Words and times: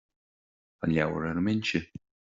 Tá 0.79 0.83
an 0.87 0.91
leabhar 0.95 1.23
ar 1.27 1.31
an 1.33 1.41
mbinse 1.49 1.79